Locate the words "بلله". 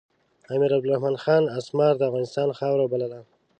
2.91-3.19